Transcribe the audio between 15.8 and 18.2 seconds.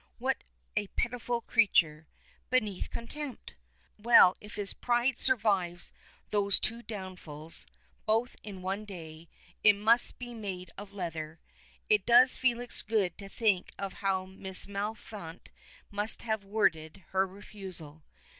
must have worded her refusal.